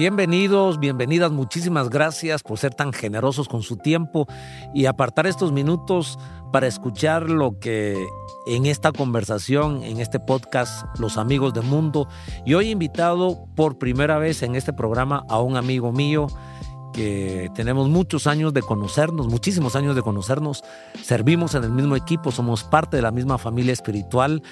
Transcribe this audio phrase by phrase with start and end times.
[0.00, 4.26] Bienvenidos, bienvenidas, muchísimas gracias por ser tan generosos con su tiempo
[4.72, 6.18] y apartar estos minutos
[6.54, 8.02] para escuchar lo que
[8.46, 12.08] en esta conversación, en este podcast, los amigos del mundo.
[12.46, 16.28] Y hoy he invitado por primera vez en este programa a un amigo mío
[16.94, 20.64] que tenemos muchos años de conocernos, muchísimos años de conocernos,
[21.02, 24.42] servimos en el mismo equipo, somos parte de la misma familia espiritual,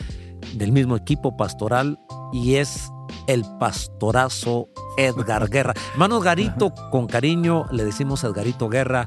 [0.53, 1.99] del mismo equipo pastoral
[2.35, 2.93] y es
[3.27, 5.75] el pastorazo Edgar Guerra.
[5.93, 9.07] Hermano Edgarito, con cariño le decimos Edgarito Guerra.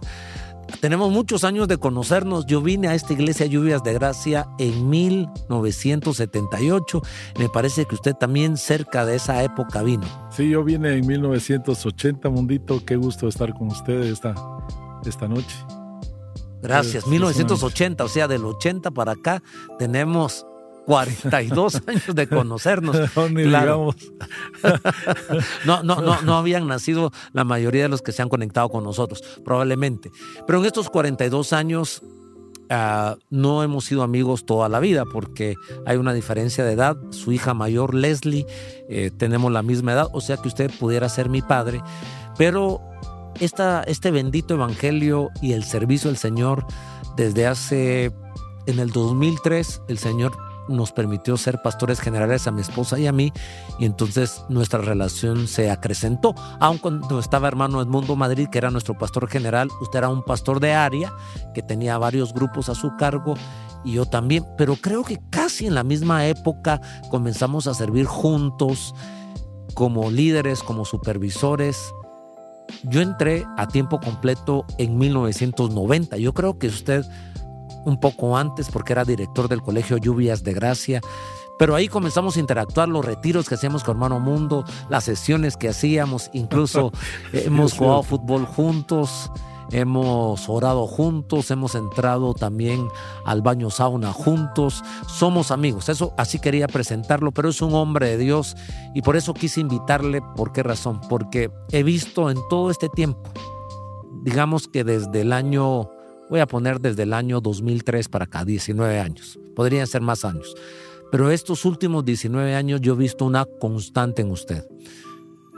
[0.80, 2.46] Tenemos muchos años de conocernos.
[2.46, 7.02] Yo vine a esta iglesia Lluvias de Gracia en 1978.
[7.38, 10.08] Me parece que usted también cerca de esa época vino.
[10.32, 12.84] Sí, yo vine en 1980, Mundito.
[12.86, 14.34] Qué gusto estar con ustedes esta,
[15.06, 15.56] esta noche.
[16.62, 19.42] Gracias, 1980, o sea, del 80 para acá
[19.80, 20.46] tenemos
[20.92, 22.98] 42 años de conocernos.
[23.32, 23.94] No,
[25.66, 28.84] no, no, no, no habían nacido la mayoría de los que se han conectado con
[28.84, 30.12] nosotros, probablemente.
[30.46, 32.02] Pero en estos 42 años
[32.70, 36.98] ah, no hemos sido amigos toda la vida porque hay una diferencia de edad.
[37.12, 38.46] Su hija mayor, Leslie,
[38.90, 41.82] eh, tenemos la misma edad, o sea que usted pudiera ser mi padre.
[42.38, 42.82] Pero
[43.40, 46.66] esta, este bendito evangelio y el servicio del Señor
[47.16, 48.12] desde hace,
[48.66, 53.12] en el 2003, el Señor nos permitió ser pastores generales a mi esposa y a
[53.12, 53.32] mí,
[53.80, 56.36] y entonces nuestra relación se acrecentó.
[56.60, 60.60] Aun cuando estaba hermano Edmundo Madrid, que era nuestro pastor general, usted era un pastor
[60.60, 61.12] de área
[61.54, 63.36] que tenía varios grupos a su cargo
[63.84, 68.94] y yo también, pero creo que casi en la misma época comenzamos a servir juntos
[69.74, 71.94] como líderes, como supervisores.
[72.84, 76.18] Yo entré a tiempo completo en 1990.
[76.18, 77.06] Yo creo que usted
[77.86, 81.02] un poco antes porque era director del Colegio Lluvias de Gracia.
[81.58, 85.70] Pero ahí comenzamos a interactuar, los retiros que hacíamos con Hermano Mundo, las sesiones que
[85.70, 86.92] hacíamos, incluso
[87.34, 89.32] hemos jugado fútbol juntos,
[89.72, 92.88] hemos orado juntos, hemos entrado también
[93.26, 95.90] al baño sauna juntos, somos amigos.
[95.90, 98.56] Eso así quería presentarlo, pero es un hombre de Dios
[98.94, 100.22] y por eso quise invitarle.
[100.36, 101.00] ¿Por qué razón?
[101.10, 103.22] Porque he visto en todo este tiempo,
[104.24, 105.90] digamos que desde el año
[106.32, 109.38] Voy a poner desde el año 2003 para acá, 19 años.
[109.54, 110.56] Podrían ser más años.
[111.12, 114.66] Pero estos últimos 19 años yo he visto una constante en usted.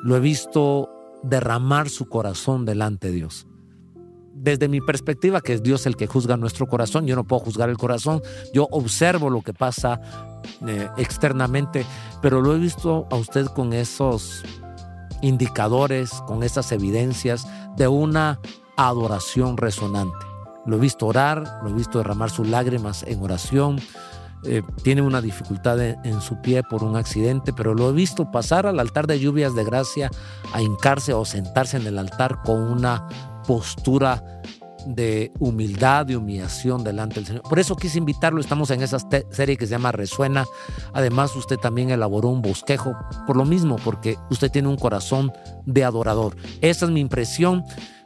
[0.04, 0.90] Lo he visto
[1.22, 3.46] derramar su corazón delante de Dios.
[4.34, 7.70] Desde mi perspectiva, que es Dios el que juzga nuestro corazón, yo no puedo juzgar
[7.70, 10.02] el corazón, yo observo lo que pasa
[10.68, 11.86] eh, externamente,
[12.20, 14.42] pero lo he visto a usted con esos
[15.22, 17.46] indicadores, con esas evidencias
[17.78, 18.40] de una
[18.76, 20.33] adoración resonante.
[20.66, 23.80] Lo he visto orar, lo he visto derramar sus lágrimas en oración.
[24.46, 28.66] Eh, tiene una dificultad en, su pie por un accidente, pero lo he visto pasar
[28.66, 30.10] al altar de lluvias de gracia
[30.52, 33.08] a hincarse o sentarse en el altar con una
[33.48, 34.42] postura
[34.86, 37.44] de humildad, de humillación delante del Señor.
[37.44, 38.98] Por eso quise invitarlo, estamos en esa
[39.32, 40.46] serie que se llama Resuena.
[40.94, 42.96] Además, usted también elaboró un bosquejo,
[43.26, 45.32] por lo mismo, porque usted tiene un corazón
[45.66, 46.36] de adorador.
[46.62, 47.64] Esa es mi impresión.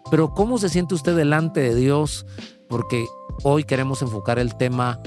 [0.10, 2.26] Pero ¿cómo se siente usted delante de Dios?
[2.70, 3.06] Porque
[3.44, 5.00] hoy queremos enfocar el tema,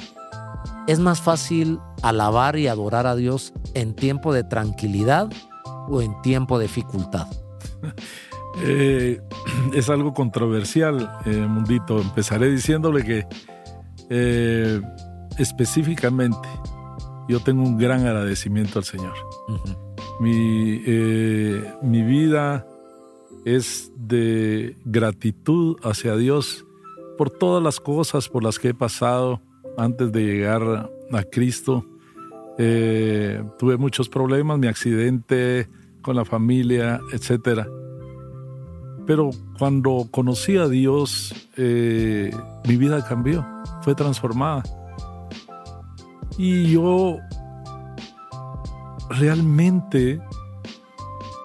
[0.86, 5.30] ¿es más fácil alabar y adorar a Dios en tiempo de tranquilidad
[5.88, 7.26] o en tiempo de dificultad?
[8.62, 9.20] Eh,
[9.74, 12.00] es algo controversial, eh, Mundito.
[12.00, 13.26] Empezaré diciéndole que
[14.10, 14.80] eh,
[15.38, 16.48] específicamente
[17.28, 19.14] yo tengo un gran agradecimiento al Señor.
[20.18, 20.80] mi,
[21.80, 22.66] mi vida
[23.56, 26.64] es de gratitud hacia Dios
[27.16, 29.40] por todas las cosas por las que he pasado
[29.76, 31.84] antes de llegar a Cristo.
[32.58, 35.68] Eh, tuve muchos problemas, mi accidente
[36.02, 37.66] con la familia, etc.
[39.06, 42.30] Pero cuando conocí a Dios, eh,
[42.66, 43.46] mi vida cambió,
[43.82, 44.62] fue transformada.
[46.38, 47.18] Y yo
[49.10, 50.20] realmente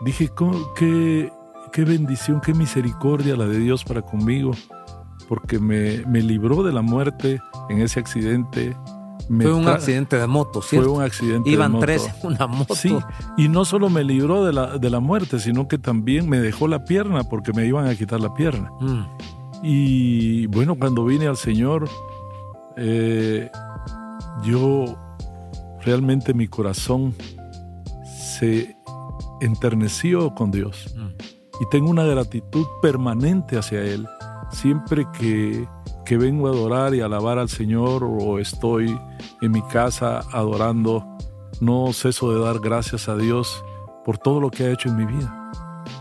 [0.05, 0.29] dije,
[0.77, 1.31] que
[1.75, 4.51] qué bendición, qué misericordia la de Dios para conmigo,
[5.27, 8.77] porque me, libró de la muerte en ese accidente.
[9.27, 10.87] fue un accidente de moto, ¿cierto?
[10.87, 11.85] Fue un accidente Iban de moto.
[11.85, 12.75] tres en una moto.
[12.75, 12.95] Sí,
[13.35, 16.69] y no solo me libró de la, de la muerte, sino que también me dejó
[16.69, 18.71] la pierna porque me iban a quitar la pierna.
[18.79, 19.03] Mm.
[19.61, 21.89] Y bueno, cuando vine al Señor,
[22.77, 23.51] eh,
[24.45, 24.95] yo
[25.81, 27.13] realmente mi corazón
[28.37, 28.77] se
[29.41, 30.95] enterneció con Dios.
[30.95, 34.07] Mm y tengo una gratitud permanente hacia Él.
[34.51, 35.67] Siempre que,
[36.05, 38.97] que vengo a adorar y alabar al Señor o estoy
[39.41, 41.05] en mi casa adorando,
[41.61, 43.63] no ceso de dar gracias a Dios
[44.03, 45.41] por todo lo que ha hecho en mi vida.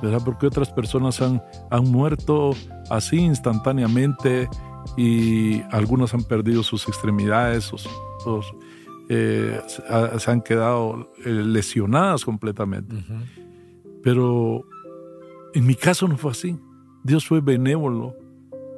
[0.03, 0.21] ¿verdad?
[0.25, 2.55] Porque otras personas han, han muerto
[2.91, 4.49] así instantáneamente
[4.97, 7.89] y algunos han perdido sus extremidades, sus,
[9.09, 12.97] eh, se han quedado eh, lesionadas completamente.
[14.03, 14.65] Pero
[15.55, 16.59] en mi caso no fue así.
[17.03, 18.15] Dios fue benévolo.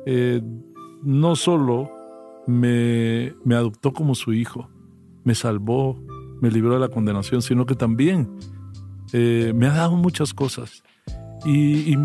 [0.07, 0.41] Eh,
[1.03, 1.91] no solo
[2.47, 4.69] me, me adoptó como su hijo,
[5.25, 6.01] me salvó,
[6.41, 8.31] me libró de la condenación, sino que también
[9.13, 10.83] me ha dado muchas cosas.
[11.45, 11.97] Y,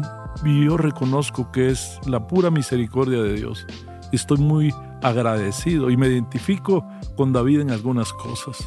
[0.46, 3.66] yo reconozco que es la pura misericordia de Dios.
[4.12, 8.58] Estoy muy agradecido y me identifico con David en algunas cosas.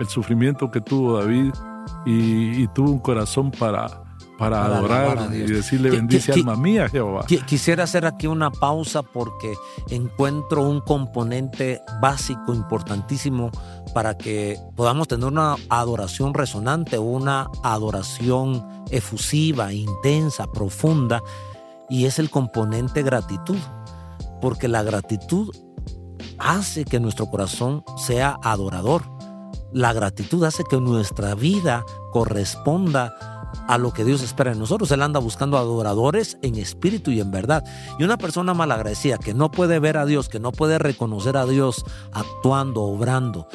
[0.00, 1.52] El sufrimiento que tuvo David
[2.06, 4.01] y, tuvo un corazón para,
[4.42, 7.24] para, adorar y decirle bendice alma mía Jehová.
[7.46, 9.54] Quisiera hacer aquí una pausa porque
[9.90, 13.50] encuentro un componente básico, importantísimo
[13.94, 21.22] para que podamos tener una adoración resonante, una adoración efusiva, intensa, profunda,
[21.88, 23.58] y es el componente gratitud,
[24.40, 25.50] porque la gratitud
[26.38, 29.02] hace que nuestro corazón sea adorador.
[29.72, 33.14] La gratitud hace que nuestra vida corresponda
[33.68, 34.90] a lo que Dios espera de nosotros.
[34.90, 37.64] Él anda buscando adoradores en espíritu y en verdad.
[37.98, 41.46] Y una persona malagradecida que no puede ver a Dios, que no puede reconocer a
[41.46, 43.48] Dios actuando, obrando,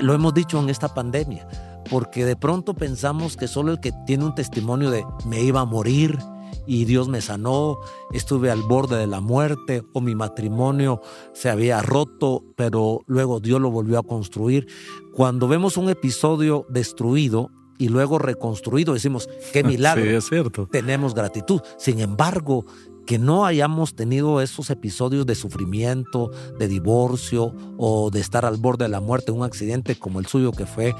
[0.00, 1.46] lo hemos dicho en esta pandemia,
[1.90, 5.64] porque de pronto pensamos que solo el que tiene un testimonio de me iba a
[5.64, 6.18] morir
[6.66, 7.78] y Dios me sanó,
[8.12, 11.00] estuve al borde de la muerte o mi matrimonio
[11.32, 14.66] se había roto, pero luego Dios lo volvió a construir.
[15.14, 20.04] Cuando vemos un episodio destruido, y luego reconstruido, decimos, qué milagro.
[20.04, 20.68] Sí, es cierto.
[20.70, 21.60] Tenemos gratitud.
[21.78, 22.66] Sin embargo,
[23.06, 28.84] que no hayamos tenido esos episodios de sufrimiento, de divorcio o de estar al borde
[28.84, 30.94] de la muerte, un accidente como el suyo que fue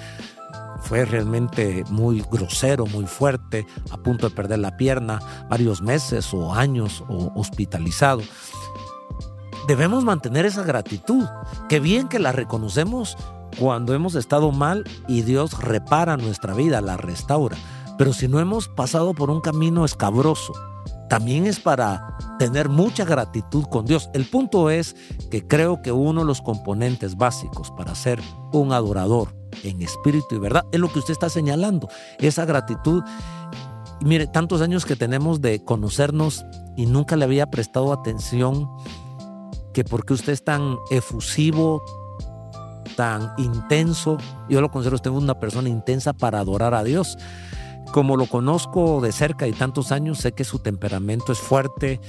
[0.80, 5.18] fue realmente muy grosero, muy fuerte, a punto de perder la pierna,
[5.50, 8.22] varios meses o años o hospitalizado.
[9.66, 11.26] Debemos mantener esa gratitud.
[11.68, 13.18] Qué bien que la reconocemos
[13.58, 17.56] cuando hemos estado mal y Dios repara nuestra vida, la restaura.
[17.96, 20.52] Pero si no hemos pasado por un camino escabroso,
[21.08, 24.10] también es para tener mucha gratitud con Dios.
[24.12, 24.94] El punto es
[25.30, 28.20] que creo que uno de los componentes básicos para ser
[28.52, 29.34] un adorador
[29.64, 31.88] en espíritu y verdad es lo que usted está señalando,
[32.18, 33.02] esa gratitud.
[34.00, 36.44] Mire, tantos años que tenemos de conocernos
[36.76, 38.70] y nunca le había prestado atención
[39.72, 41.82] que porque usted es tan efusivo,
[42.88, 44.18] tan intenso,
[44.48, 47.16] yo lo considero usted una persona intensa para adorar a Dios.
[47.92, 52.00] Como lo conozco de cerca y tantos años, sé que su temperamento es fuerte,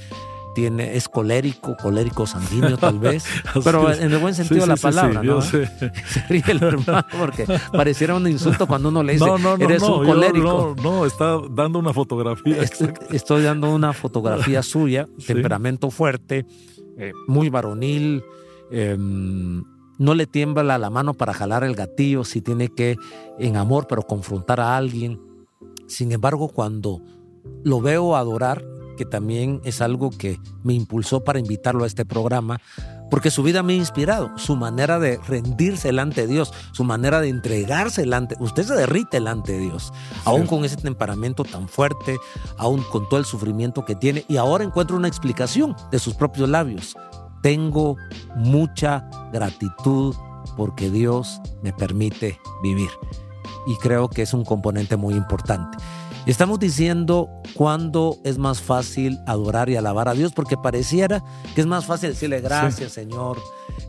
[0.54, 3.24] tiene, es colérico, colérico sanguíneo tal vez,
[3.64, 5.40] pero en el buen sentido de la palabra, ¿no?
[5.42, 5.68] Se
[6.28, 9.24] ríe el hermano porque pareciera un insulto cuando uno le dice,
[9.58, 10.74] eres un colérico.
[10.76, 12.62] no, no, está dando una fotografía.
[13.10, 16.46] Estoy, dando una fotografía suya, temperamento fuerte,
[16.98, 18.22] eh, muy varonil,
[18.70, 19.62] em,
[20.00, 22.96] no le tiembla la mano para jalar el gatillo si tiene que,
[23.38, 25.30] en amor, pero confrontar a alguien
[25.90, 27.02] sin embargo, cuando
[27.64, 28.64] lo veo adorar,
[28.96, 32.60] que también es algo que me impulsó para invitarlo a este programa,
[33.10, 37.20] porque su vida me ha inspirado, su manera de rendirse delante de Dios, su manera
[37.20, 39.92] de entregarse delante, usted se derrite delante de Dios,
[40.24, 42.18] aún con ese temperamento tan fuerte,
[42.56, 46.48] aún con todo el sufrimiento que tiene, y ahora encuentro una explicación de sus propios
[46.48, 46.96] labios.
[47.42, 47.96] Tengo
[48.36, 50.14] mucha gratitud
[50.56, 52.90] porque Dios me permite vivir.
[53.66, 55.78] Y creo que es un componente muy importante.
[56.26, 61.66] Estamos diciendo cuándo es más fácil adorar y alabar a Dios, porque pareciera que es
[61.66, 63.38] más fácil decirle gracias Señor,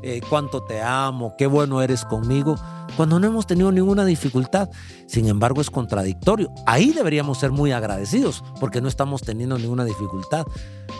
[0.01, 2.55] eh, cuánto te amo, qué bueno eres conmigo,
[3.01, 4.70] cuando no hemos tenido ninguna dificultad.
[5.08, 6.53] Sin embargo, es contradictorio.
[6.67, 10.46] Ahí deberíamos ser muy agradecidos, porque no estamos teniendo ninguna dificultad.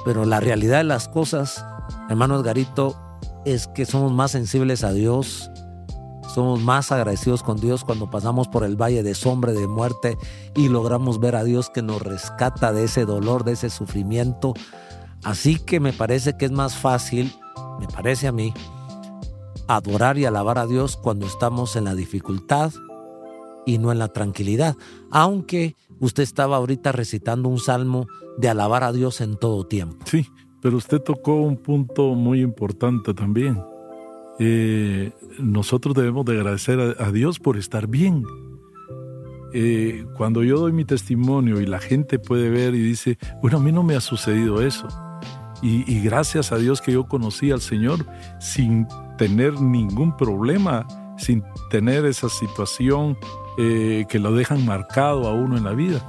[0.04, 1.64] Pero la realidad de las cosas,
[2.10, 3.00] hermano Edgarito,
[3.46, 5.52] es que somos más sensibles a Dios
[6.34, 10.18] somos más agradecidos con Dios cuando pasamos por el valle de sombra de muerte
[10.56, 14.54] y logramos ver a Dios que nos rescata de ese dolor, de ese sufrimiento.
[15.24, 17.36] Así que me parece que es más fácil,
[17.82, 18.54] me parece a mí,
[19.76, 22.72] adorar y alabar a Dios cuando estamos en la dificultad
[23.66, 24.76] y no en la tranquilidad.
[25.12, 29.98] Aunque usted estaba ahorita recitando un salmo de alabar a Dios en todo tiempo.
[30.06, 30.28] Sí,
[30.62, 33.62] pero usted tocó un punto muy importante también.
[34.40, 38.26] Eh, nosotros debemos de agradecer a, Dios por estar bien.
[39.54, 43.62] Eh, cuando yo doy mi testimonio y la gente puede ver y dice, bueno, a
[43.62, 44.88] mí no me ha sucedido eso.
[45.64, 48.08] Y, gracias a Dios que yo conocí al Señor
[48.40, 48.88] sin
[49.22, 53.16] tener ningún problema, sin tener esa situación
[53.60, 56.02] eh, que lo dejan marcado a uno en la vida.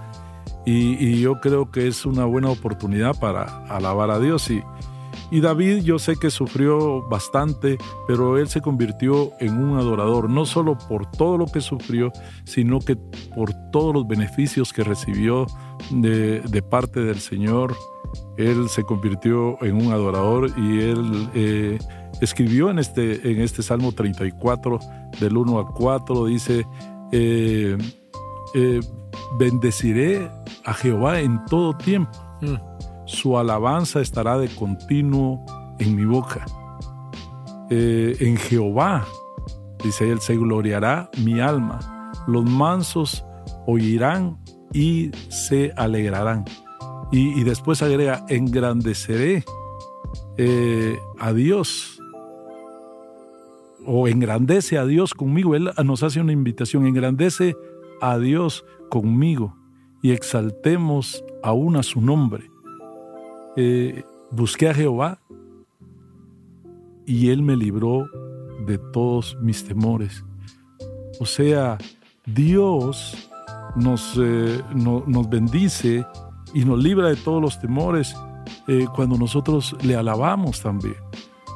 [0.64, 4.50] y, yo creo que es una buena oportunidad para alabar a Dios.
[4.50, 7.76] Y, David yo sé que sufrió bastante,
[8.07, 12.12] pero él se convirtió en un adorador, no solo por todo lo que sufrió,
[12.45, 12.97] sino que
[13.35, 15.47] por todos los beneficios que recibió
[15.90, 17.76] de, parte del Señor.
[18.38, 21.78] Él se convirtió en un adorador y él eh,
[22.23, 24.79] escribió en este, en este Salmo 34,
[25.21, 26.67] del 1 a 4, dice,
[27.11, 27.76] eh,
[28.55, 28.81] eh,
[29.38, 30.31] bendeciré
[30.64, 32.12] a Jehová en todo tiempo.
[32.41, 32.55] Mm.
[33.07, 35.45] Su alabanza estará de continuo
[35.79, 36.47] en mi boca.
[37.71, 39.05] Eh, en Jehová,
[39.83, 42.12] dice él, se gloriará mi alma.
[42.29, 43.25] Los mansos
[43.67, 44.38] oirán
[44.73, 46.45] y se alegrarán.
[47.11, 49.45] Y, después agrega, engrandeceré
[50.38, 52.01] eh, a Dios
[53.87, 55.55] o engrandece a Dios conmigo.
[55.55, 57.57] Él nos hace una invitación, engrandece
[58.01, 59.57] a Dios conmigo
[60.03, 62.51] y exaltemos aún a su nombre.
[63.57, 65.21] Eh, busqué a Jehová
[67.07, 68.07] y Él me libró
[68.67, 70.25] de todos mis temores.
[71.21, 71.79] O sea,
[72.27, 73.31] Dios
[73.77, 76.07] nos, eh, nos bendice
[76.55, 78.15] y nos libra de todos los temores
[78.69, 80.97] eh, cuando nosotros le alabamos también.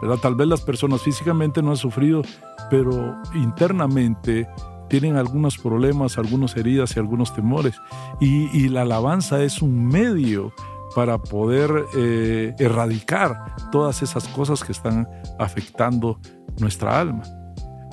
[0.00, 0.18] ¿Verdad?
[0.18, 2.22] Tal vez las personas físicamente no han sufrido,
[2.70, 4.48] pero internamente
[4.88, 7.74] tienen algunos problemas, algunas heridas y algunos temores.
[8.20, 10.52] Y, la alabanza es un medio
[10.94, 16.18] para poder eh, erradicar todas esas cosas que están afectando
[16.60, 17.22] nuestra alma.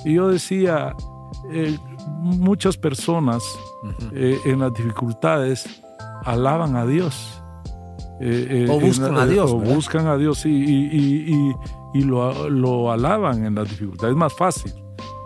[0.04, 0.94] Y yo decía,
[1.50, 1.76] eh,
[2.18, 3.42] muchas personas
[4.12, 5.82] eh, en las dificultades
[6.24, 7.42] alaban a Dios.
[8.68, 9.52] o buscan a Dios.
[9.52, 11.54] O buscan a Dios y, y
[12.02, 14.12] lo, lo alaban en las dificultades.
[14.12, 14.72] Es más fácil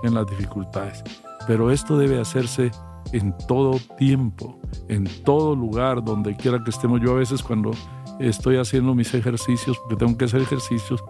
[0.03, 1.03] en las dificultades.
[1.47, 2.71] Pero esto debe hacerse
[3.13, 4.59] en todo tiempo,
[4.89, 7.01] en todo lugar, donde quiera que estemos.
[7.01, 7.71] Yo a veces cuando
[8.21, 11.03] estoy haciendo mis ejercicios, porque tengo que hacer ejercicios,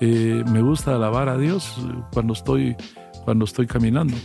[0.00, 1.76] eh, me gusta alabar a Dios
[2.12, 2.76] cuando estoy,
[3.24, 4.16] cuando estoy caminando.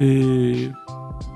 [0.00, 0.72] Eh,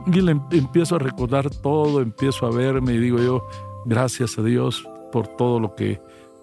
[0.07, 3.43] y le em, empiezo a recordar todo, empiezo a verme y digo yo,
[3.85, 6.01] gracias a Dios por todo lo que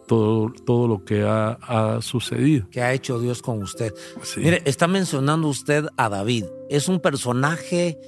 [0.07, 2.67] todo, todo lo que ha, sucedido.
[2.71, 3.93] Que ha hecho Dios con usted.
[4.37, 6.45] Mire, está mencionando usted a David.
[6.69, 7.99] Es un personaje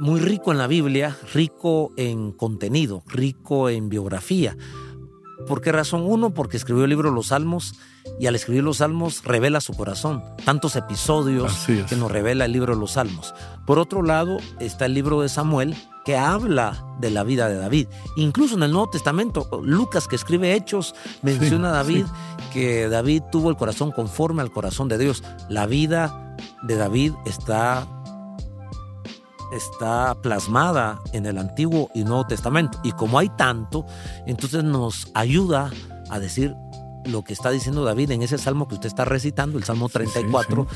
[0.00, 4.56] muy rico en la Biblia, rico en contenido, rico en biografía.
[5.46, 6.02] ¿Por qué razón?
[6.04, 7.74] Uno, porque escribió el libro Los Salmos
[8.18, 10.22] y al escribir los Salmos revela su corazón.
[10.44, 13.34] Tantos episodios que nos revela el libro de los Salmos.
[13.66, 17.88] Por otro lado, está el libro de Samuel que habla de la vida de David.
[18.16, 22.06] Incluso en el Nuevo Testamento, Lucas que escribe Hechos menciona a David
[22.52, 25.22] que David tuvo el corazón conforme al corazón de Dios.
[25.48, 27.86] La vida de David está
[29.52, 32.78] está plasmada en el Antiguo y Nuevo Testamento.
[32.82, 33.86] Y como hay tanto,
[34.26, 35.70] entonces nos ayuda
[36.10, 36.54] a decir
[37.04, 40.66] lo que está diciendo David en ese salmo que usted está recitando, el Salmo 34,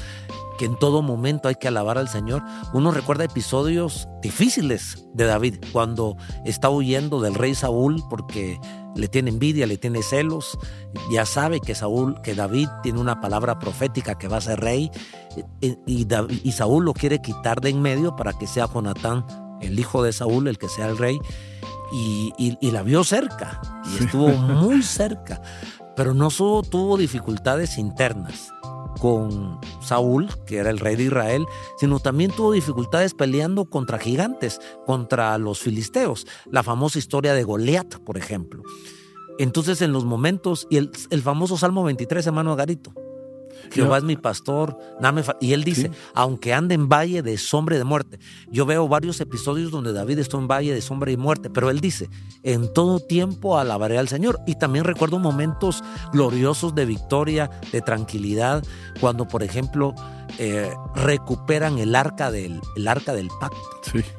[0.58, 2.42] que en todo momento hay que alabar al Señor.
[2.72, 8.60] Uno recuerda episodios difíciles de David, cuando está huyendo del rey Saúl porque
[8.94, 10.58] le tiene envidia, le tiene celos,
[11.10, 14.90] ya sabe que Saúl, que David tiene una palabra profética que va a ser rey
[15.60, 19.24] y, y Saúl lo quiere quitar de en medio para que sea Jonatán,
[19.60, 21.18] el hijo de Saúl, el que sea el rey.
[21.90, 25.40] Y, y, la vio cerca, y estuvo muy cerca,
[25.98, 28.52] pero no solo tuvo dificultades internas,
[29.00, 31.44] con Saúl, que era el rey de Israel,
[31.76, 36.24] sino también tuvo dificultades peleando contra gigantes, contra los filisteos.
[36.52, 38.62] La famosa historia de Goliat, por ejemplo.
[39.40, 42.92] Entonces, en los momentos, y el, el famoso Salmo 23, hermano Garito,
[43.72, 44.78] Jehová es mi pastor,
[45.40, 48.18] y él dice, aunque ande en valle de sombra y de muerte.
[48.50, 51.80] Yo veo varios episodios donde David está en valle de sombra y muerte, pero él
[51.80, 52.08] dice,
[52.42, 54.40] en todo tiempo alabaré al Señor.
[54.46, 58.64] Y también recuerdo momentos gloriosos de victoria, de tranquilidad,
[59.00, 59.94] cuando por ejemplo
[60.38, 63.58] eh, recuperan el arca del, el arca del pacto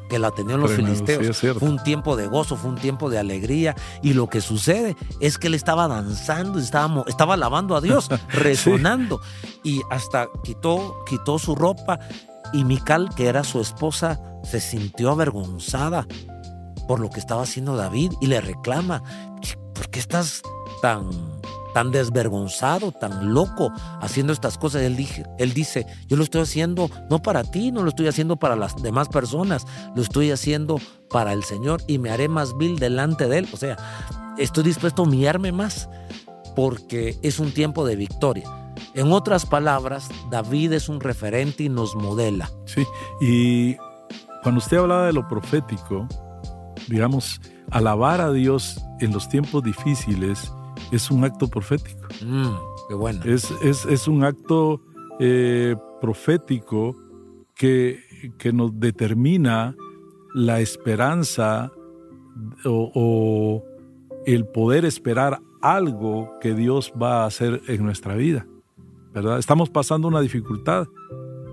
[0.09, 1.37] que la tenían los filisteos.
[1.37, 3.75] fue un tiempo de gozo, fue un tiempo de alegría.
[4.01, 9.21] Y lo que sucede es que él estaba danzando, estaba, estaba alabando a Dios, resonando.
[9.63, 11.99] Y hasta quitó, quitó su ropa.
[12.51, 16.07] Y Mical, que era su esposa, se sintió avergonzada
[16.87, 19.03] por lo que estaba haciendo David y le reclama,
[19.75, 20.41] ¿por qué estás
[20.81, 21.07] tan
[21.73, 23.71] tan desvergonzado, tan loco
[24.01, 24.81] haciendo estas cosas.
[24.83, 28.37] Él, dije, él dice, yo lo estoy haciendo no para ti, no lo estoy haciendo
[28.37, 32.79] para las demás personas, lo estoy haciendo para el Señor y me haré más vil
[32.79, 33.47] delante de Él.
[33.53, 33.77] O sea,
[34.37, 35.89] estoy dispuesto a humillarme más
[36.55, 38.49] porque es un tiempo de victoria.
[38.93, 42.49] En otras palabras, David es un referente y nos modela.
[42.65, 42.85] Sí,
[43.21, 43.75] y
[44.41, 46.07] cuando usted hablaba de lo profético,
[46.87, 47.39] digamos,
[47.71, 50.51] alabar a Dios en los tiempos difíciles
[50.91, 52.07] es un acto profético.
[52.25, 52.55] Mm,
[52.87, 53.21] qué bueno.
[53.25, 54.81] Es, es, es un acto
[55.19, 56.95] eh, profético
[57.55, 57.99] que,
[58.37, 59.75] que, nos determina
[60.33, 61.71] la esperanza
[62.65, 63.63] o, o,
[64.25, 68.47] el poder esperar algo que Dios va a hacer en nuestra vida.
[69.13, 69.39] ¿verdad?
[69.39, 70.87] Estamos pasando una dificultad,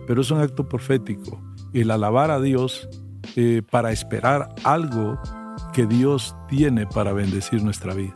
[0.07, 1.41] pero es un acto profético.
[1.73, 2.89] El alabar a Dios
[3.35, 5.19] eh, para esperar algo
[5.73, 8.15] que Dios tiene para bendecir nuestra vida.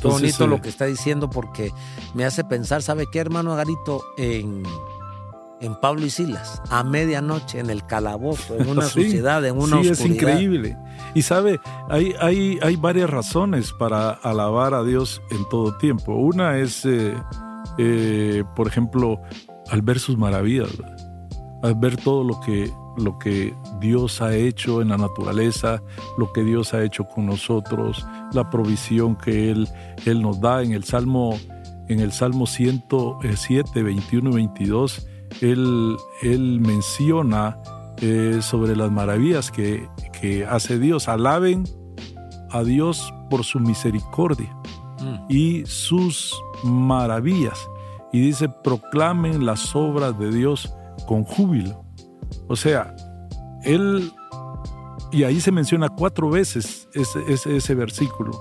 [0.00, 1.72] Qué bonito lo que está diciendo porque
[2.14, 4.02] me hace pensar, ¿sabe qué, hermano Agarito?
[4.16, 4.62] En,
[5.60, 9.88] en Pablo y Silas, a medianoche, en el calabozo, en una sociedad, en una sí,
[9.88, 10.76] es increíble.
[11.14, 16.14] Y sabe, hay, hay, hay varias razones para alabar a Dios en todo tiempo.
[16.14, 17.14] Una es, eh,
[17.78, 19.20] eh, por ejemplo,
[19.70, 20.70] al ver sus maravillas,
[21.62, 25.82] al ver todo lo que lo que Dios ha hecho en la naturaleza,
[26.18, 29.68] lo que Dios ha hecho con nosotros, la provisión que Él,
[30.06, 31.38] Él nos da en el Salmo,
[31.88, 35.06] en el Salmo 107, 21 y 22,
[35.40, 37.58] Él, él menciona
[38.00, 39.88] eh, sobre las maravillas que,
[40.20, 41.08] que, hace Dios.
[41.08, 41.64] Alaben
[42.50, 44.54] a Dios por su misericordia
[45.00, 45.26] mm.
[45.28, 47.58] y sus maravillas.
[48.12, 50.74] Y dice, proclamen las obras de Dios
[51.06, 51.84] con júbilo.
[52.48, 52.94] O sea,
[53.64, 54.12] él,
[55.12, 57.20] y ahí se menciona cuatro veces ese,
[57.56, 58.32] ese, versículo.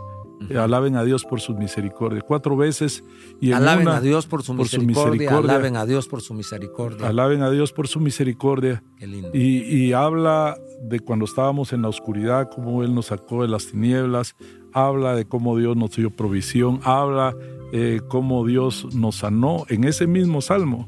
[0.56, 2.22] Alaben a Dios por su misericordia.
[2.22, 3.04] Cuatro veces.
[3.42, 7.08] Y alaben a Dios por su, misericordia, Alaben a Dios por su misericordia.
[7.08, 8.82] Alaben a Dios por su misericordia.
[8.98, 9.30] Qué lindo.
[9.34, 13.68] Y, y, habla de cuando estábamos en la oscuridad, cómo Él nos sacó de las
[13.68, 14.36] tinieblas.
[14.72, 16.80] Habla de cómo Dios nos dio provisión.
[16.84, 17.36] Habla
[17.72, 19.66] eh, cómo Dios nos sanó.
[19.70, 20.88] En ese mismo salmo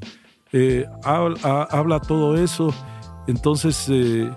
[0.54, 2.74] eh, habla, todo eso
[3.28, 4.30] entonces, eh,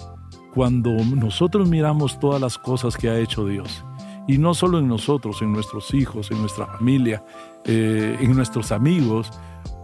[0.54, 3.84] cuando nosotros miramos todas las cosas que ha hecho Dios,
[4.26, 7.24] y no solo en nosotros, en nuestros hijos, en nuestra familia,
[7.64, 9.30] eh, en nuestros amigos,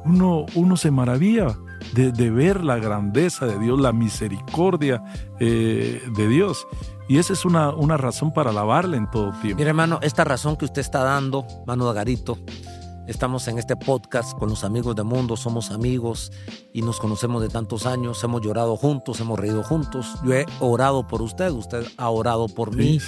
[0.05, 1.59] uno, uno se maravilla
[1.93, 5.03] de, ver la grandeza de Dios, la misericordia
[5.38, 6.66] de Dios.
[7.09, 9.59] Y esa es una, una razón para alabarle en todo tiempo.
[9.59, 12.38] Mire, hermano, esta razón que usted está dando, mano de Garito,
[13.11, 16.31] Estamos en este podcast con los amigos de Mundo, somos amigos
[16.73, 20.14] y nos conocemos de tantos años, hemos llorado juntos, hemos reído juntos.
[20.25, 23.01] Yo he orado por usted, usted ha orado por mí.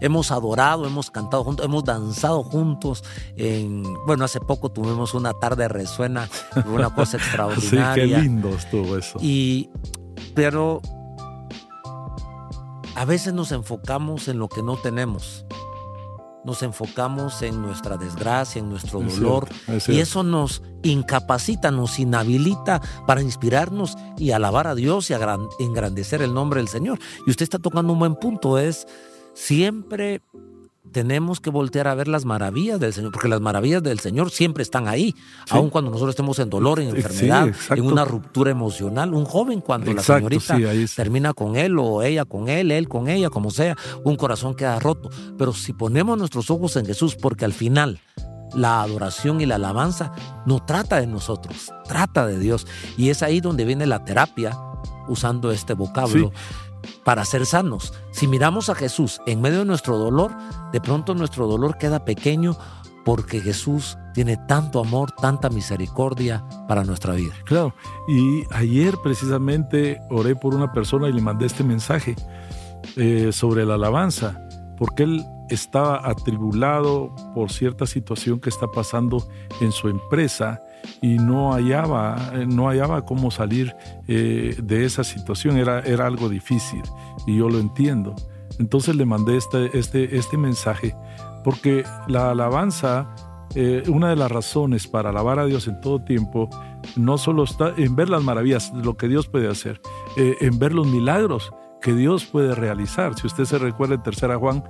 [0.00, 3.04] Hemos adorado, hemos cantado juntos, hemos danzado juntos.
[3.36, 6.28] En, bueno, hace poco tuvimos una tarde resuena,
[6.66, 8.04] una cosa extraordinaria.
[8.04, 9.20] sí, qué lindo estuvo eso.
[9.22, 9.70] Y,
[10.34, 10.82] pero
[12.96, 15.45] a veces nos enfocamos en lo que no tenemos
[16.46, 19.48] nos enfocamos en nuestra desgracia, en nuestro dolor,
[19.88, 25.14] y eso nos incapacita, nos inhabilita para inspirarnos y alabar a Dios y
[25.58, 26.98] engrandecer el nombre del Señor.
[27.26, 28.86] Y usted está tocando un buen punto, es
[29.34, 30.22] siempre
[30.92, 34.62] tenemos que voltear a ver las maravillas del Señor, porque las maravillas del Señor siempre
[34.62, 35.14] están ahí,
[35.50, 39.12] aun cuando nosotros estemos en dolor, en enfermedad, en una ruptura emocional.
[39.14, 40.58] Un joven cuando la señorita
[40.94, 44.78] termina con él o ella con él, él con ella, como sea, un corazón queda
[44.78, 45.10] roto.
[45.36, 48.00] Pero si ponemos nuestros ojos en Jesús, porque al final
[48.54, 50.12] la adoración y la alabanza
[50.46, 52.66] no trata de nosotros, trata de Dios.
[52.96, 54.58] Y es ahí donde viene la terapia
[55.08, 56.32] usando este vocablo
[57.04, 57.92] para ser sanos.
[58.10, 60.32] Si miramos a Jesús en medio de nuestro dolor,
[60.72, 62.56] de pronto nuestro dolor queda pequeño
[63.04, 67.34] porque Jesús tiene tanto amor, tanta misericordia para nuestra vida.
[67.44, 67.72] Claro,
[68.08, 72.16] y ayer precisamente oré por una persona y le mandé este mensaje
[72.96, 74.40] eh, sobre la alabanza,
[74.76, 79.28] porque él estaba atribulado por cierta situación que está pasando
[79.60, 80.60] en su empresa
[81.02, 83.74] y no hallaba, no hallaba cómo salir
[84.08, 86.82] eh, de esa situación, era, era algo difícil
[87.26, 88.14] y yo lo entiendo.
[88.58, 90.94] Entonces le mandé este, este, este mensaje
[91.44, 93.14] porque la alabanza,
[93.54, 96.48] eh, una de las razones para alabar a Dios en todo tiempo,
[96.96, 99.80] no solo está en ver las maravillas, lo que Dios puede hacer,
[100.16, 103.14] eh, en ver los milagros que Dios puede realizar.
[103.16, 104.64] Si usted se recuerda en Tercera Juan,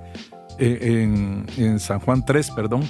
[0.59, 2.83] en, en San Juan 3, perdón,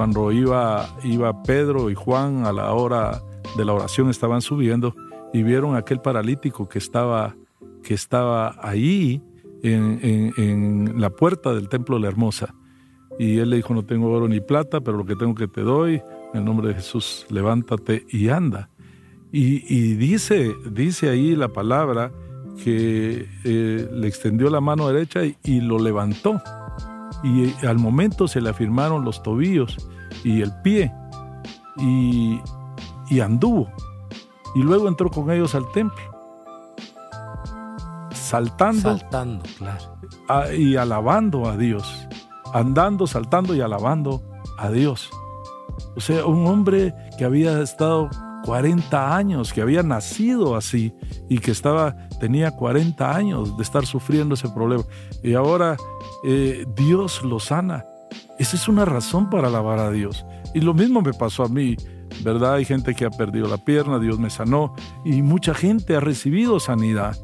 [0.00, 3.20] cuando iba, iba Pedro y Juan a la hora
[3.58, 4.96] de la oración estaban subiendo
[5.30, 7.36] y vieron aquel paralítico que estaba,
[7.82, 9.22] que estaba ahí
[9.62, 12.54] en, en, la puerta del templo de la Hermosa.
[13.18, 15.60] Y él le dijo, no tengo oro ni plata, pero lo que tengo que te
[15.60, 16.00] doy,
[16.32, 18.70] en el nombre de Jesús, levántate y anda.
[19.30, 22.10] Y, y dice, dice ahí la palabra
[22.64, 26.40] que eh, le extendió la mano derecha y lo levantó
[27.22, 29.89] y al momento se le afirmaron los tobillos
[30.24, 30.92] y el pie
[31.78, 32.40] y,
[33.08, 33.68] y anduvo
[34.54, 36.02] y luego entró con ellos al templo.
[38.12, 39.96] saltando, Saltando, claro.
[40.28, 42.06] a- y alabando a Dios.
[42.52, 44.22] Andando, saltando y alabando
[44.58, 45.10] a Dios.
[45.96, 48.08] O sea, un hombre que había estado
[48.44, 50.92] 40 años, que había nacido así
[51.28, 54.84] y que estaba, tenía 40 años de estar sufriendo ese problema.
[55.22, 55.76] Y ahora
[56.24, 57.84] eh, Dios lo sana.
[58.40, 60.24] Esa es una razón para alabar a Dios.
[60.54, 61.76] Y lo mismo me pasó a mí,
[62.24, 62.54] ¿verdad?
[62.54, 64.74] Hay gente que ha perdido la pierna, Dios me sanó
[65.04, 67.16] y mucha gente ha recibido sanidad,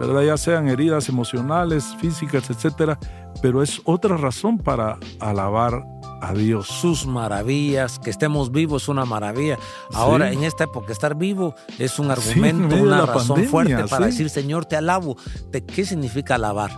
[0.00, 0.22] ¿verdad?
[0.22, 2.98] Ya sean heridas emocionales, físicas, etcétera,
[3.42, 5.84] pero es otra razón para alabar
[6.22, 6.66] a Dios.
[6.66, 9.58] sus maravillas, que estemos vivos es una maravilla.
[9.92, 10.36] Ahora, Sí.
[10.38, 14.12] en esta época, estar vivo es un en argumento, una razón pandemia, fuerte para sí.
[14.12, 15.16] decir, Señor, te alabo.
[15.50, 16.70] ¿De ¿Qué significa alabar?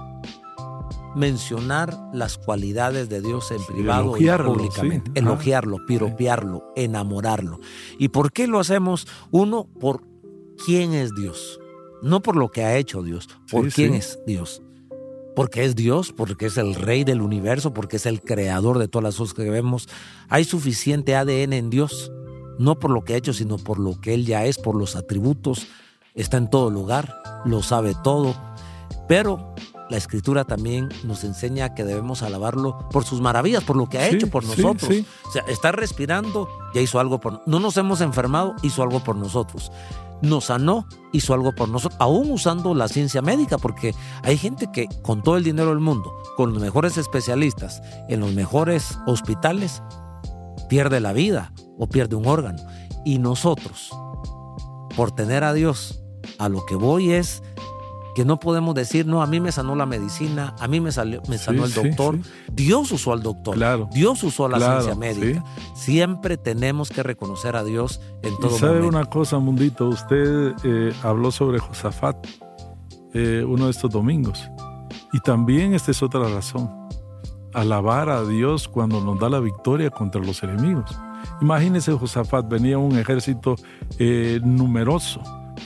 [1.17, 5.11] Mencionar las cualidades de Dios en privado y públicamente.
[5.15, 5.19] sí.
[5.19, 7.59] Elogiarlo, piropearlo, enamorarlo.
[7.99, 9.09] ¿Y por qué lo hacemos?
[9.31, 10.03] Uno, por
[10.65, 11.59] quién es Dios.
[12.03, 14.63] No por lo que ha hecho Dios, por Sí, quién es Dios.
[15.35, 19.05] Porque es Dios, porque es el rey del universo, porque es el creador de todas
[19.05, 19.89] las cosas que vemos.
[20.29, 22.13] Hay suficiente ADN en Dios,
[22.59, 24.97] no por lo que ha hecho, sino por lo que Él ya es, por los
[24.97, 25.67] atributos.
[26.15, 28.35] Está en todo lugar, lo sabe todo.
[29.09, 29.55] Pero
[29.89, 34.09] la Escritura también nos enseña que debemos alabarlo por sus maravillas, por lo que ha
[34.09, 34.91] Sí, hecho por sí, nosotros.
[34.93, 35.07] sí.
[35.29, 39.17] O sea, está respirando, ya hizo algo por No nos hemos enfermado, hizo algo por
[39.17, 39.71] nosotros.
[40.23, 44.89] Nos sanó, hizo algo por nosotros, aún usando la ciencia médica, porque hay gente que
[45.03, 49.83] con todo el dinero del mundo, con los mejores especialistas, en los mejores hospitales,
[50.69, 52.59] pierde la vida o pierde un órgano.
[53.05, 53.91] Y nosotros,
[54.97, 56.03] por tener a Dios,
[56.39, 57.43] a lo que voy es
[58.17, 61.21] que no podemos decir, no, a mí me sanó la medicina, a mí me, salió,
[61.29, 62.17] me sanó el doctor.
[62.23, 62.31] sí.
[62.51, 63.55] Dios usó al doctor.
[63.57, 63.91] Claro.
[63.93, 65.45] Dios usó la Claro, ciencia médica.
[65.75, 68.97] Siempre tenemos que reconocer a Dios en Y todo sabe momento.
[68.97, 72.17] una cosa, Mundito, usted eh, habló sobre Josafat
[73.13, 74.49] eh, uno de estos domingos.
[75.13, 76.71] Y también esta es otra razón.
[77.53, 80.91] Alabar a Dios cuando nos da la victoria contra los enemigos.
[81.43, 83.57] Imagínese Josafat, venía un ejército
[83.99, 85.21] eh, numeroso,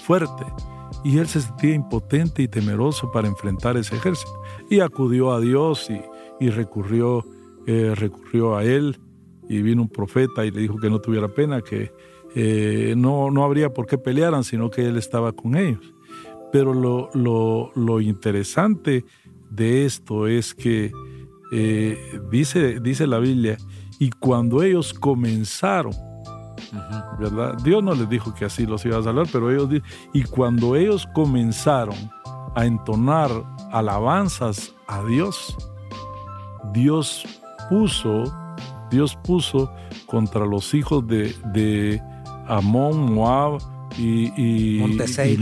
[0.05, 0.45] fuerte,
[1.05, 4.33] y él se sentía impotente y temeroso para enfrentar ese ejército.
[4.69, 5.91] Y acudió a Dios
[6.41, 7.25] y, recurrió,
[7.67, 8.99] eh, recurrió a él,
[9.49, 11.93] y vino un profeta y le dijo que no tuviera pena, que
[12.37, 15.93] eh, no, no habría por qué pelearan, sino que él estaba con ellos.
[16.53, 19.05] Pero lo, lo, lo interesante
[19.51, 20.93] de esto es que
[21.51, 21.99] eh,
[22.31, 23.57] dice, dice la Biblia,
[23.99, 25.93] y cuando ellos comenzaron,
[27.19, 27.57] ¿verdad?
[27.63, 29.69] Dios no les dijo que así los iba a salvar, pero ellos
[30.13, 31.97] y cuando ellos comenzaron
[32.55, 33.31] a entonar
[33.73, 35.57] alabanzas a Dios,
[36.73, 37.25] Dios
[37.69, 38.25] puso,
[38.91, 39.73] Dios puso
[40.07, 42.03] contra los hijos de, de
[42.47, 43.59] Amón, Moab
[43.97, 45.37] y, y, y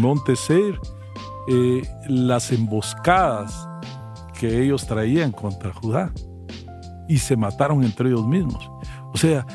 [1.50, 3.68] eh, las emboscadas
[4.38, 6.12] que ellos traían contra Judá
[7.08, 8.70] y se mataron entre ellos mismos.
[9.14, 9.46] O sea,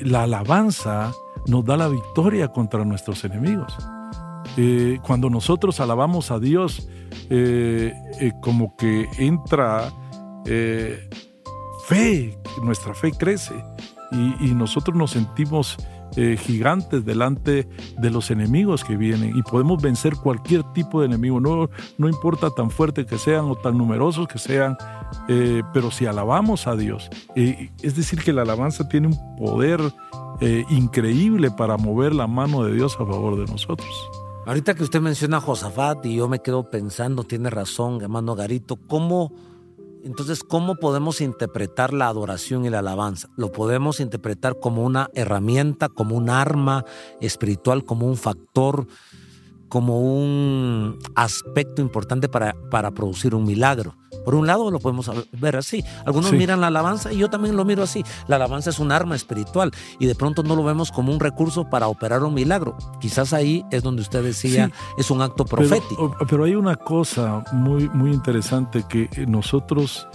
[0.00, 1.12] la alabanza
[1.46, 3.76] nos da la victoria contra nuestros enemigos.
[4.56, 6.88] Eh, cuando nosotros alabamos a Dios,
[7.30, 9.92] eh, eh, como que entra
[11.86, 13.54] fe, nuestra fe crece
[14.12, 15.78] y nosotros nos sentimos
[16.16, 21.40] eh, gigantes delante de los enemigos que vienen y podemos vencer cualquier tipo de enemigo,
[21.40, 24.76] no, no importa tan fuerte que sean o tan numerosos que sean,
[25.28, 29.80] eh, pero si alabamos a Dios, eh, es decir, que la alabanza tiene un poder
[30.68, 33.88] increíble para mover la mano de Dios a favor de nosotros.
[34.46, 38.76] Ahorita que usted menciona a Josafat y yo me quedo pensando, tiene razón, hermano Garito,
[38.76, 39.32] ¿cómo,
[40.04, 43.30] entonces, cómo podemos interpretar la adoración y la alabanza?
[43.36, 46.84] Lo podemos interpretar como una herramienta, como un arma
[47.22, 48.86] espiritual, como un factor,
[49.68, 53.96] como un aspecto importante para, para producir un milagro.
[54.24, 55.84] Por un lado lo podemos ver así.
[56.06, 56.36] Algunos Sí.
[56.36, 58.04] miran la alabanza y yo también lo miro así.
[58.26, 61.68] La alabanza es un arma espiritual y de pronto no lo vemos como un recurso
[61.68, 62.76] para operar un milagro.
[63.00, 64.72] Quizás ahí es donde usted decía, Sí.
[64.98, 66.16] es un acto Pero- profético.
[66.28, 70.06] Pero, hay una cosa muy, muy interesante que nosotros,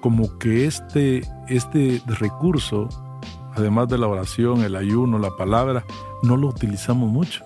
[0.00, 2.88] como que este, este recurso,
[3.56, 5.84] además de la oración, el ayuno, la palabra,
[6.22, 7.44] no lo utilizamos mucho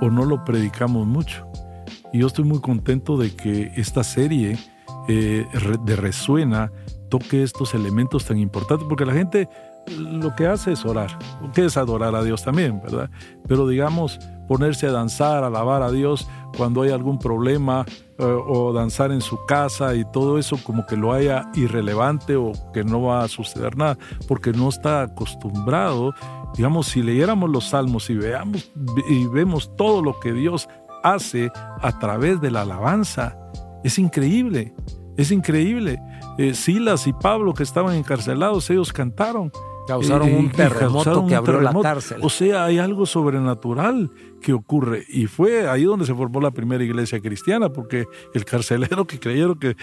[0.00, 1.46] o no lo predicamos mucho.
[2.12, 4.58] Y yo estoy muy contento de que esta serie
[5.08, 5.46] eh,
[5.84, 6.72] de Resuena
[7.08, 9.48] toque estos elementos tan importantes, porque la gente
[9.98, 11.16] lo que hace es orar,
[11.54, 13.10] que es adorar a Dios también, ¿verdad?
[13.46, 17.84] Pero digamos, ponerse a danzar, alabar a Dios cuando hay algún problema
[18.18, 22.52] eh, o danzar en su casa y todo eso como que lo haya irrelevante o
[22.72, 26.14] que no va a suceder nada, porque no está acostumbrado.
[26.56, 28.70] Digamos, si leyéramos los salmos y veamos
[29.08, 30.68] y vemos todo lo que Dios
[31.02, 33.36] hace a través de la alabanza,
[33.84, 34.74] Es increíble,
[35.16, 36.00] es increíble.
[36.38, 39.50] Eh, Silas y Pablo que estaban encarcelados, ellos cantaron.
[39.86, 42.18] Causaron un terremoto que abrió la cárcel.
[42.20, 44.10] O sea, hay algo sobrenatural
[44.42, 45.04] que ocurre.
[45.08, 49.58] Y fue ahí donde se formó la primera iglesia cristiana, porque el carcelero que creyeron
[49.58, 49.76] que,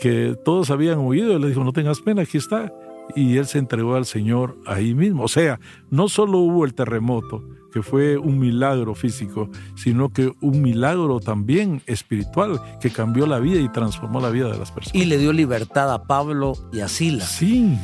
[0.00, 2.72] que todos habían huido, le dijo, no tengas pena, aquí está.
[3.14, 5.24] Y él se entregó al Señor ahí mismo.
[5.24, 10.62] O sea, no solo hubo el terremoto, que fue un milagro físico, sino que un
[10.62, 14.94] milagro también espiritual que cambió la vida y transformó la vida de las personas.
[14.94, 17.30] Y le dio libertad a Pablo y a Silas.
[17.30, 17.76] Sí.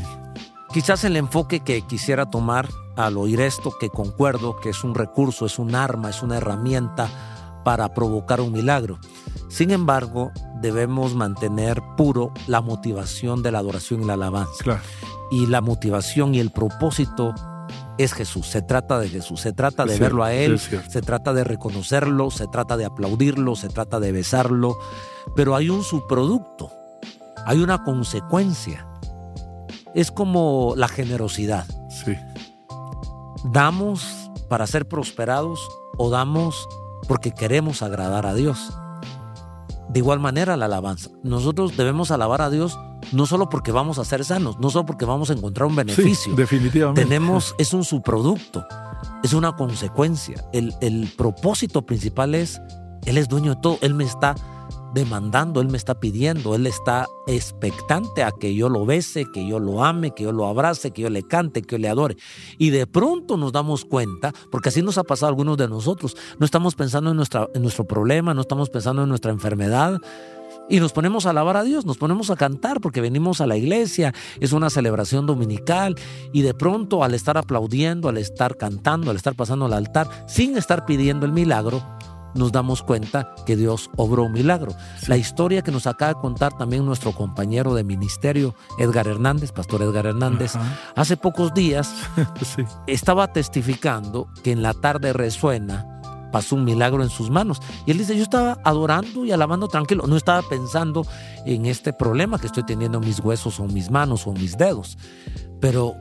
[0.72, 5.46] Quizás el enfoque que quisiera tomar al oír esto, que concuerdo que es un recurso,
[5.46, 7.08] es un arma, es una herramienta
[7.64, 8.98] para provocar un milagro.
[9.48, 14.82] Sin embargo, debemos mantener puro la motivación de la adoración y la alabanza.
[15.30, 17.34] Y la motivación y el propósito
[17.98, 21.44] es Jesús, se trata de Jesús, se trata de verlo a Él, se trata de
[21.44, 24.76] reconocerlo, se trata de aplaudirlo, se trata de besarlo,
[25.34, 26.70] pero hay un subproducto,
[27.44, 28.88] hay una consecuencia
[29.94, 31.66] es como la generosidad.
[33.44, 35.60] ¿Damos para ser prosperados
[35.96, 36.68] o damos
[37.06, 38.72] porque queremos agradar a Dios?
[39.88, 41.10] De igual manera la alabanza.
[41.22, 42.78] Nosotros debemos alabar a Dios
[43.12, 46.35] no solo porque vamos a ser sanos, no solo porque vamos a encontrar un beneficio.
[46.35, 47.03] definitivamente.
[47.03, 48.64] Tenemos, es un subproducto,
[49.23, 50.44] es una consecuencia.
[50.53, 52.61] El, el propósito principal es,
[53.05, 54.35] Él es dueño de todo, Él me está
[54.92, 59.59] demandando, Él me está pidiendo, Él está expectante a que yo lo bese, que yo
[59.59, 62.16] lo ame, que yo lo abrace, que yo le cante, que yo le adore.
[62.59, 66.16] Y de pronto nos damos cuenta, porque así nos ha pasado a algunos de nosotros,
[66.38, 69.99] no estamos pensando en, nuestra, en nuestro problema, no estamos pensando en nuestra enfermedad.
[70.68, 73.57] Y nos ponemos a alabar a Dios, nos ponemos a cantar porque venimos a la
[73.57, 75.94] iglesia, es una celebración dominical
[76.33, 80.59] y de pronto al estar aplaudiendo, al estar cantando, al estar pasando al altar, sin
[80.59, 81.83] estar pidiendo el milagro,
[82.35, 84.72] nos damos cuenta que Dios obró un milagro.
[85.07, 89.83] La historia que nos acaba de contar también nuestro compañero de ministerio, Edgar Hernández, Pastor
[89.83, 90.52] Edgar Hernández,
[90.94, 91.94] hace pocos días
[92.87, 95.97] estaba testificando que en la tarde resuena
[96.30, 97.60] pasó un milagro en sus manos.
[97.86, 101.06] Y él dice, yo estaba adorando y alabando tranquilo, no estaba pensando
[101.44, 104.98] en este problema que estoy teniendo en mis huesos o mis manos o mis dedos.
[105.60, 105.94] Pero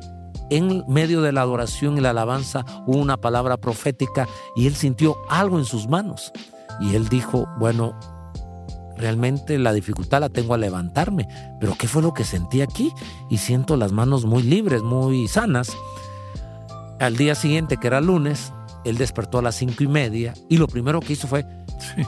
[0.49, 5.17] en medio de la adoración y la alabanza hubo una palabra profética y él sintió
[5.29, 6.31] algo en sus manos.
[6.79, 7.97] Y él dijo, bueno,
[8.97, 11.27] realmente la dificultad la tengo a levantarme,
[11.59, 12.91] pero ¿qué fue lo que sentí aquí?
[13.29, 15.75] Y siento las manos muy libres, muy sanas.
[16.99, 18.53] Al día siguiente, que era lunes,
[18.89, 21.45] él despertó a las cinco y media y lo primero que hizo fue,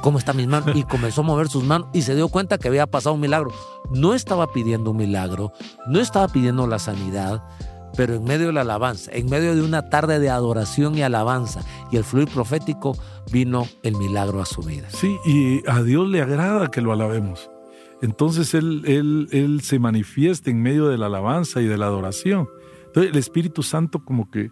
[0.01, 0.71] ¿cómo está mi mano?
[0.73, 3.51] Y comenzó a mover sus manos y se dio cuenta que había pasado un milagro.
[3.91, 5.51] No estaba pidiendo un milagro,
[5.87, 7.43] no estaba pidiendo la sanidad,
[7.95, 11.61] pero en medio de la alabanza, en medio de una tarde de adoración y alabanza
[11.91, 12.97] y el fluir profético,
[13.31, 14.87] vino el milagro a su vida.
[14.89, 17.49] Sí, y a Dios le agrada que lo alabemos.
[18.01, 22.47] Entonces Él, él, él se manifiesta en medio de la alabanza y de la adoración.
[22.85, 24.49] Entonces el Espíritu Santo como que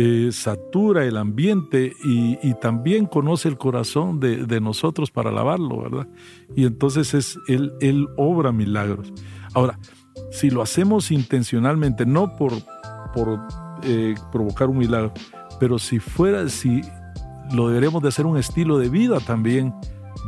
[0.00, 6.08] eh, satura el ambiente y, también conoce el corazón de, nosotros para alabarlo, ¿verdad?
[6.54, 9.12] Y entonces es, él, obra milagros.
[9.54, 9.76] Ahora,
[10.30, 12.52] si lo hacemos intencionalmente, no por,
[13.12, 13.40] por
[13.82, 15.12] eh, provocar un milagro,
[15.58, 16.80] pero si fuera, si
[17.52, 19.74] lo deberíamos de hacer un estilo de vida también,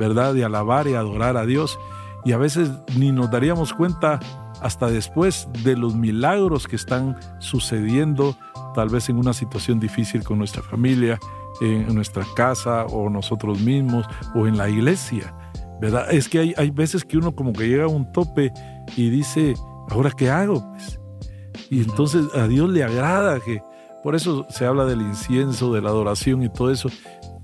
[0.00, 0.34] ¿verdad?
[0.34, 1.78] De alabar y adorar a Dios.
[2.24, 4.18] Y a veces ni nos daríamos cuenta
[4.60, 8.36] hasta después de los milagros que están sucediendo,
[8.74, 11.18] tal vez en una situación difícil con nuestra familia,
[11.60, 15.34] en nuestra casa o nosotros mismos o en la iglesia,
[15.80, 16.10] ¿verdad?
[16.10, 18.52] Es que hay, hay veces que uno como que llega a un tope
[18.96, 19.54] y dice,
[19.90, 20.66] ¿ahora qué hago?
[20.70, 21.00] Pues?
[21.70, 23.62] Y entonces a Dios le agrada que,
[24.02, 26.88] por eso se habla del incienso, de la adoración y todo eso.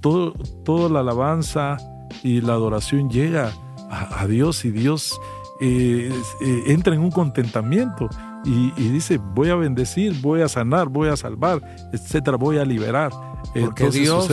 [0.01, 0.33] Todo,
[0.65, 1.77] toda la alabanza
[2.23, 3.53] y la adoración llega
[3.91, 5.19] a, Dios y Dios
[5.61, 8.09] eh, eh, entra en un contentamiento
[8.47, 11.61] y, dice, voy a bendecir, voy a sanar, voy a salvar,
[11.93, 13.11] etcétera, voy a liberar.
[13.53, 14.29] Porque Dios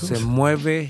[0.00, 0.88] se mueve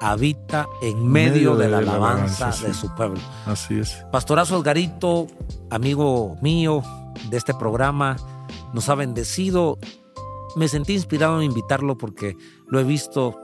[0.00, 3.20] habita en medio, de, la alabanza, de su pueblo.
[3.46, 4.04] Así es.
[4.10, 5.26] Pastorazo Algarito,
[5.70, 6.82] amigo mío
[7.30, 8.16] de este programa,
[8.72, 9.78] nos ha bendecido.
[10.56, 13.38] Me sentí inspirado en invitarlo porque lo he visto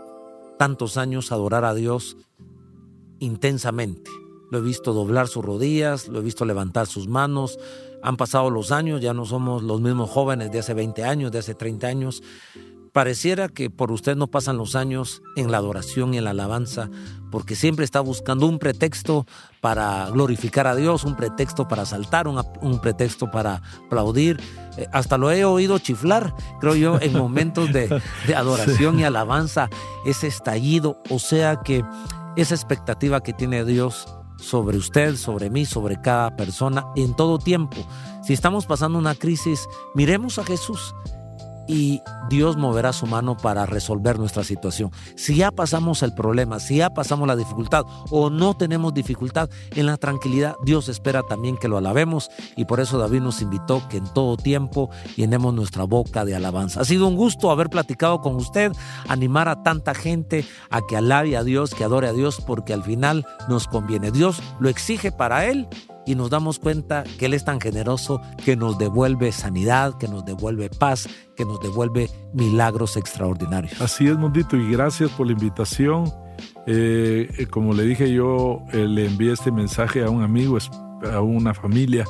[0.59, 2.17] tantos años adorar a Dios
[3.19, 4.11] intensamente.
[4.51, 7.59] Lo he visto doblar sus rodillas, lo he visto levantar sus manos.
[8.03, 11.39] Han pasado los años, ya no somos los mismos jóvenes de hace 20 años, de
[11.39, 12.23] hace 30 años,
[12.95, 16.91] Pareciera que por usted no pasan los años en la adoración y en la alabanza,
[17.33, 19.27] porque siempre está buscando un pretexto
[19.61, 24.41] para glorificar a Dios, un pretexto para saltar, un, pretexto para aplaudir.
[24.77, 28.01] Eh, hasta lo he oído chiflar, creo yo, en momentos de,
[28.37, 29.69] adoración y alabanza,
[30.07, 31.85] ese estallido, o sea que
[32.37, 34.07] esa expectativa que tiene Dios
[34.45, 37.77] sobre usted, sobre mí, sobre cada persona en todo tiempo.
[38.23, 40.95] Si estamos pasando una crisis, miremos a Jesús
[41.67, 44.91] y Dios moverá su mano para resolver nuestra situación.
[45.17, 49.87] Si ya pasamos el problema, si ya pasamos la dificultad o no tenemos dificultad, en
[49.87, 53.99] la tranquilidad Dios espera también que lo alabemos y por eso David nos invitó que
[53.99, 56.81] en todo tiempo llenemos nuestra boca de alabanza.
[56.81, 58.73] Ha sido un gusto haber platicado con usted,
[59.09, 62.83] animar a tanta gente a que alabe a Dios, que adore a Dios, porque al
[62.83, 64.11] final nos conviene.
[64.11, 65.69] Dios lo exige para Él
[66.07, 70.25] y nos damos cuenta que Él es tan generoso que nos devuelve sanidad, que nos
[70.25, 73.81] devuelve paz, que nos devuelve milagros extraordinarios.
[73.81, 76.13] Así es, Mundito, y gracias por la invitación.
[76.67, 80.59] Eh, eh, como le dije yo, eh, le envié este mensaje a un amigo,
[81.13, 82.05] a una familia,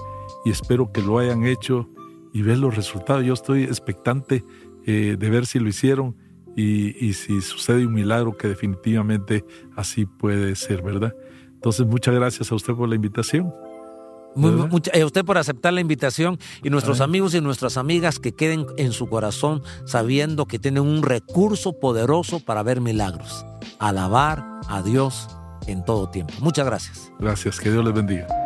[0.44, 1.88] y espero que lo hayan hecho
[2.32, 3.24] y ver los resultados.
[3.24, 4.44] Yo estoy expectante
[4.86, 6.14] de ver si lo hicieron
[6.56, 9.44] y si sucede un milagro, que definitivamente
[9.76, 11.14] así puede ser, ¿verdad?
[11.64, 13.54] Entonces, muchas gracias a usted por la invitación.
[14.36, 18.66] Muy, eh, usted por aceptar la invitación y nuestros amigos y nuestras amigas que queden
[18.76, 23.44] en su corazón sabiendo que tienen un recurso poderoso para ver milagros.
[23.78, 25.28] Alabar a Dios
[25.66, 26.34] en todo tiempo.
[26.40, 27.12] Muchas gracias.
[27.18, 28.43] Gracias, que Dios les bendiga.